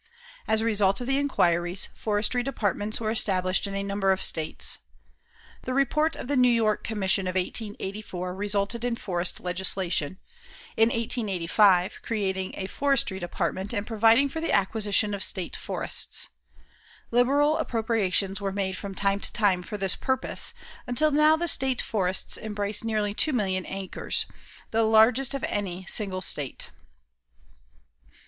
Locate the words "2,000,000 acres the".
23.13-24.81